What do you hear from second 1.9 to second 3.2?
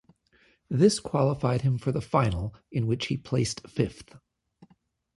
the final, in which he